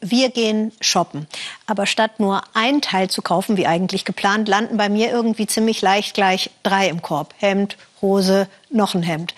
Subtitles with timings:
[0.00, 1.26] wir gehen shoppen.
[1.66, 5.82] Aber statt nur ein Teil zu kaufen, wie eigentlich geplant, landen bei mir irgendwie ziemlich
[5.82, 7.34] leicht gleich drei im Korb.
[7.38, 9.34] Hemd, Hose, noch ein Hemd.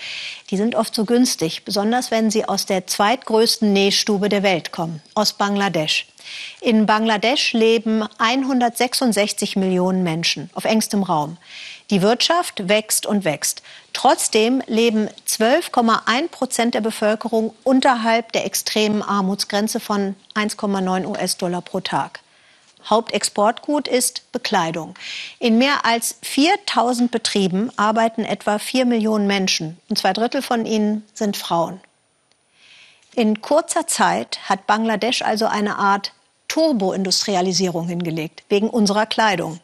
[0.51, 5.01] Die sind oft so günstig, besonders wenn sie aus der zweitgrößten Nähstube der Welt kommen,
[5.15, 6.07] aus Bangladesch.
[6.61, 11.39] In Bangladesch leben 166 Millionen Menschen auf engstem Raum.
[11.91, 13.63] Die Wirtschaft wächst und wächst.
[13.95, 22.21] Trotzdem leben 12,1 Prozent der Bevölkerung unterhalb der extremen Armutsgrenze von 1,9 US-Dollar pro Tag.
[22.89, 24.95] Hauptexportgut ist Bekleidung.
[25.39, 31.05] In mehr als 4000 Betrieben arbeiten etwa 4 Millionen Menschen und zwei Drittel von ihnen
[31.15, 31.81] sind Frauen.
[33.15, 36.13] In kurzer Zeit hat Bangladesch also eine Art
[36.49, 39.61] Turboindustrialisierung hingelegt, wegen unserer Kleidung.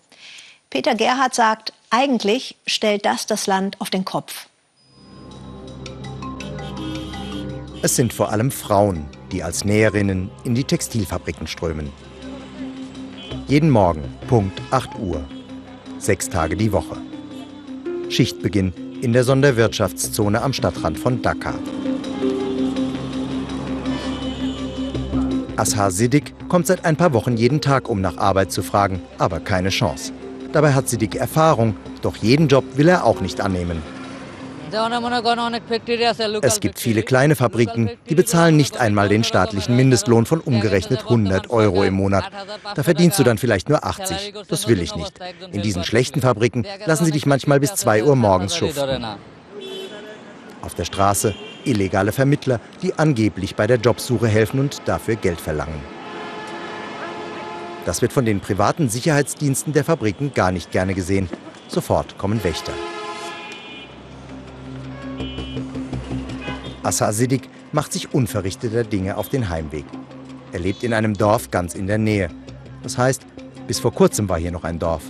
[0.70, 4.48] Peter Gerhardt sagt, eigentlich stellt das das Land auf den Kopf.
[7.83, 11.91] Es sind vor allem Frauen, die als Näherinnen in die Textilfabriken strömen.
[13.47, 15.25] Jeden Morgen, Punkt 8 Uhr.
[15.98, 16.97] Sechs Tage die Woche.
[18.09, 21.55] Schichtbeginn in der Sonderwirtschaftszone am Stadtrand von Dhaka.
[25.56, 29.39] Ashar Siddiq kommt seit ein paar Wochen jeden Tag, um nach Arbeit zu fragen, aber
[29.39, 30.12] keine Chance.
[30.55, 33.83] Dabei hat sie dicke Erfahrung, doch jeden Job will er auch nicht annehmen.
[36.42, 41.50] Es gibt viele kleine Fabriken, die bezahlen nicht einmal den staatlichen Mindestlohn von umgerechnet 100
[41.50, 42.30] Euro im Monat.
[42.77, 44.32] Da verdienst du dann vielleicht nur 80.
[44.48, 45.12] Das will ich nicht.
[45.50, 49.05] In diesen schlechten Fabriken lassen sie dich manchmal bis 2 Uhr morgens schuften.
[50.62, 55.94] Auf der Straße illegale Vermittler, die angeblich bei der Jobsuche helfen und dafür Geld verlangen.
[57.85, 61.29] Das wird von den privaten Sicherheitsdiensten der Fabriken gar nicht gerne gesehen.
[61.69, 62.73] Sofort kommen Wächter.
[66.83, 69.85] Assa Siddiq macht sich unverrichteter Dinge auf den Heimweg.
[70.53, 72.31] Er lebt in einem Dorf ganz in der Nähe.
[72.83, 73.23] Das heißt,
[73.67, 75.03] bis vor kurzem war hier noch ein Dorf.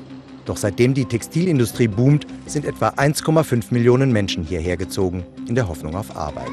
[0.44, 5.96] Doch seitdem die Textilindustrie boomt, sind etwa 1,5 Millionen Menschen hierher gezogen, in der Hoffnung
[5.96, 6.52] auf Arbeit.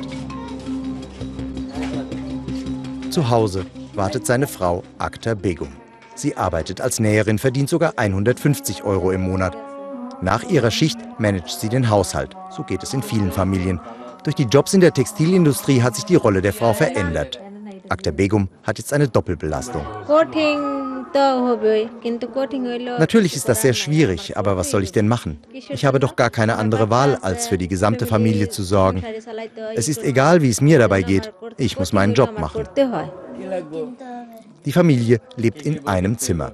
[3.09, 5.69] Zu Hause wartet seine Frau Akhtar Begum.
[6.15, 9.57] Sie arbeitet als Näherin, verdient sogar 150 Euro im Monat.
[10.21, 12.35] Nach ihrer Schicht managt sie den Haushalt.
[12.49, 13.79] So geht es in vielen Familien.
[14.23, 17.39] Durch die Jobs in der Textilindustrie hat sich die Rolle der Frau verändert.
[17.89, 19.85] Akhtar Begum hat jetzt eine Doppelbelastung.
[22.99, 25.39] Natürlich ist das sehr schwierig, aber was soll ich denn machen?
[25.51, 29.03] Ich habe doch gar keine andere Wahl, als für die gesamte Familie zu sorgen.
[29.75, 31.33] Es ist egal, wie es mir dabei geht.
[31.57, 32.63] Ich muss meinen Job machen.
[34.65, 36.53] Die Familie lebt in einem Zimmer.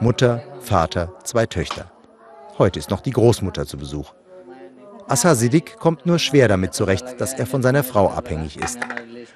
[0.00, 1.90] Mutter, Vater, zwei Töchter.
[2.58, 4.12] Heute ist noch die Großmutter zu Besuch.
[5.08, 8.78] Assa Siddiq kommt nur schwer damit zurecht, dass er von seiner Frau abhängig ist.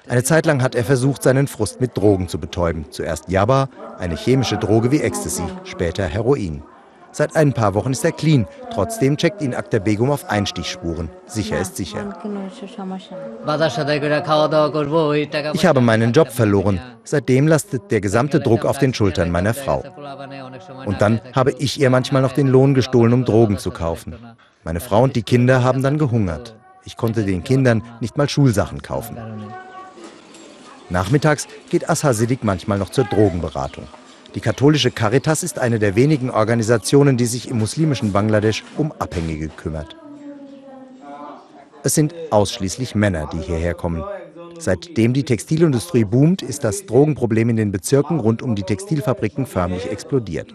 [0.07, 2.85] Eine Zeit lang hat er versucht, seinen Frust mit Drogen zu betäuben.
[2.91, 6.61] Zuerst Yaba, eine chemische Droge wie Ecstasy, später Heroin.
[7.17, 8.45] Seit ein paar Wochen ist er clean.
[8.71, 11.09] Trotzdem checkt ihn Akta Begum auf Einstichspuren.
[11.25, 12.15] Sicher ist sicher.
[15.53, 16.79] Ich habe meinen Job verloren.
[17.03, 19.83] Seitdem lastet der gesamte Druck auf den Schultern meiner Frau.
[20.85, 24.15] Und dann habe ich ihr manchmal noch den Lohn gestohlen, um Drogen zu kaufen.
[24.63, 26.55] Meine Frau und die Kinder haben dann gehungert.
[26.85, 29.17] Ich konnte den Kindern nicht mal Schulsachen kaufen.
[30.91, 33.87] Nachmittags geht Ashar Siddiq manchmal noch zur Drogenberatung.
[34.37, 39.47] Die katholische Caritas ist eine der wenigen Organisationen, die sich im muslimischen Bangladesch um Abhängige
[39.47, 39.97] kümmert.
[41.81, 44.03] Es sind ausschließlich Männer, die hierher kommen.
[44.59, 49.89] Seitdem die Textilindustrie boomt, ist das Drogenproblem in den Bezirken rund um die Textilfabriken förmlich
[49.89, 50.53] explodiert.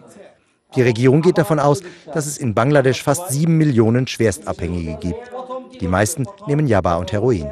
[0.76, 1.82] Die Regierung geht davon aus,
[2.14, 5.32] dass es in Bangladesch fast sieben Millionen Schwerstabhängige gibt.
[5.80, 7.50] Die meisten nehmen Jabba und Heroin.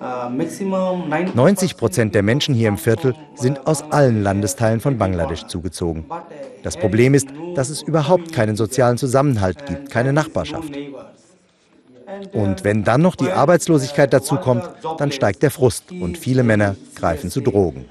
[0.00, 6.04] 90 Prozent der Menschen hier im Viertel sind aus allen Landesteilen von Bangladesch zugezogen.
[6.62, 10.76] Das Problem ist, dass es überhaupt keinen sozialen Zusammenhalt gibt, keine Nachbarschaft.
[12.32, 14.68] Und wenn dann noch die Arbeitslosigkeit dazu kommt,
[14.98, 17.86] dann steigt der Frust und viele Männer greifen zu Drogen.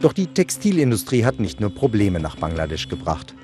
[0.00, 3.34] Doch die Textilindustrie hat nicht nur Probleme nach Bangladesch gebracht.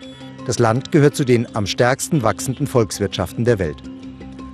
[0.46, 3.82] Das Land gehört zu den am stärksten wachsenden Volkswirtschaften der Welt.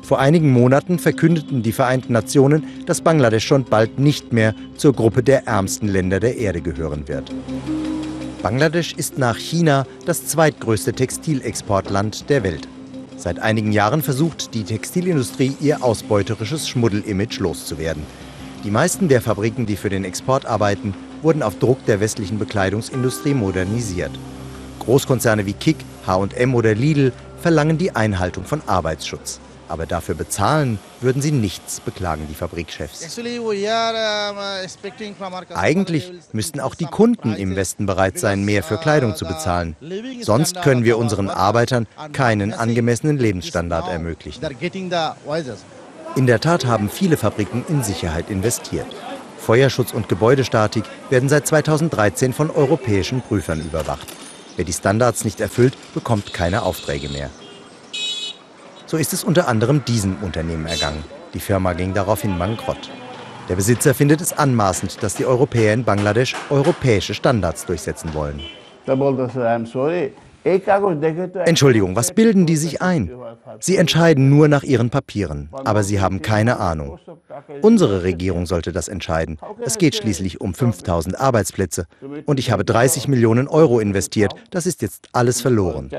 [0.02, 5.22] Vor einigen Monaten verkündeten die Vereinten Nationen, dass Bangladesch schon bald nicht mehr zur Gruppe
[5.22, 7.30] der ärmsten Länder der Erde gehören wird.
[8.42, 12.66] Bangladesch ist nach China das zweitgrößte Textilexportland der Welt.
[13.18, 18.02] Seit einigen Jahren versucht die Textilindustrie ihr ausbeuterisches Schmuddelimage loszuwerden.
[18.64, 23.34] Die meisten der Fabriken, die für den Export arbeiten, wurden auf Druck der westlichen Bekleidungsindustrie
[23.34, 24.12] modernisiert.
[24.84, 25.76] Großkonzerne wie Kick,
[26.06, 29.40] H&M oder Lidl verlangen die Einhaltung von Arbeitsschutz.
[29.68, 33.18] Aber dafür bezahlen würden sie nichts, beklagen die Fabrikchefs.
[35.54, 39.76] Eigentlich müssten auch die Kunden im Westen bereit sein, mehr für Kleidung zu bezahlen.
[40.20, 44.44] Sonst können wir unseren Arbeitern keinen angemessenen Lebensstandard ermöglichen.
[46.16, 48.86] In der Tat haben viele Fabriken in Sicherheit investiert.
[49.38, 54.06] Feuerschutz und Gebäudestatik werden seit 2013 von europäischen Prüfern überwacht.
[54.56, 57.30] Wer die Standards nicht erfüllt, bekommt keine Aufträge mehr.
[58.86, 61.02] So ist es unter anderem diesem Unternehmen ergangen.
[61.32, 62.90] Die Firma ging daraufhin bankrott.
[63.48, 68.40] Der Besitzer findet es anmaßend, dass die Europäer in Bangladesch europäische Standards durchsetzen wollen.
[70.44, 73.10] Entschuldigung, was bilden die sich ein?
[73.60, 76.98] Sie entscheiden nur nach ihren Papieren, aber sie haben keine Ahnung.
[77.62, 79.38] Unsere Regierung sollte das entscheiden.
[79.60, 81.86] Es geht schließlich um 5000 Arbeitsplätze.
[82.26, 84.34] Und ich habe 30 Millionen Euro investiert.
[84.50, 85.90] Das ist jetzt alles verloren.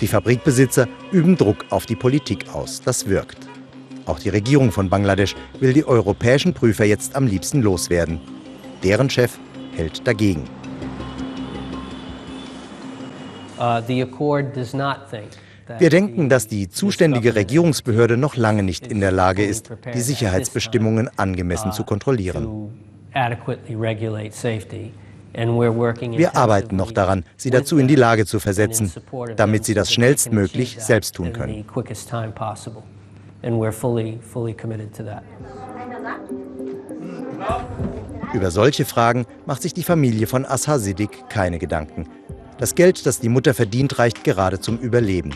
[0.00, 2.80] Die Fabrikbesitzer üben Druck auf die Politik aus.
[2.80, 3.38] Das wirkt.
[4.06, 8.20] Auch die Regierung von Bangladesch will die europäischen Prüfer jetzt am liebsten loswerden.
[8.82, 9.38] Deren Chef
[9.76, 10.44] hält dagegen.
[15.78, 21.10] Wir denken, dass die zuständige Regierungsbehörde noch lange nicht in der Lage ist, die Sicherheitsbestimmungen
[21.16, 22.70] angemessen zu kontrollieren.
[26.16, 28.92] Wir arbeiten noch daran, sie dazu in die Lage zu versetzen,
[29.36, 31.64] damit sie das schnellstmöglich selbst tun können.
[38.32, 42.06] Über solche Fragen macht sich die Familie von Ashar Siddiq keine Gedanken.
[42.64, 45.32] Das Geld, das die Mutter verdient, reicht gerade zum Überleben.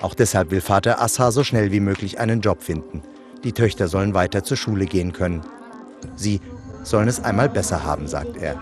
[0.00, 3.02] Auch deshalb will Vater Ashar so schnell wie möglich einen Job finden.
[3.42, 5.40] Die Töchter sollen weiter zur Schule gehen können.
[6.14, 6.40] Sie
[6.84, 8.54] sollen es einmal besser haben, sagt er.